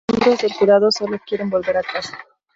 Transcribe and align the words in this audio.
Los 0.07 0.17
otros 0.17 0.25
miembros 0.27 0.41
del 0.41 0.57
jurado 0.57 0.91
solo 0.91 1.19
quieren 1.23 1.51
volver 1.51 1.77
a 1.77 1.83
casa. 1.83 2.17